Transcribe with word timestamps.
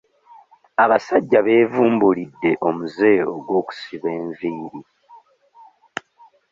Abasajja 0.83 1.39
beevumbulidde 1.45 2.51
omuze 2.67 3.11
gw'okusiba 3.47 4.07
enviiri. 4.19 4.79